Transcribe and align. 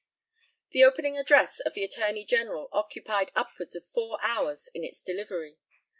The 0.71 0.83
opening 0.83 1.15
address 1.15 1.59
of 1.59 1.75
the 1.75 1.83
Attorney 1.83 2.25
General 2.25 2.69
occupied 2.71 3.31
upwards 3.35 3.75
of 3.75 3.85
four 3.85 4.17
hours 4.23 4.67
in 4.73 4.83
its 4.83 4.99
delivery. 4.99 5.59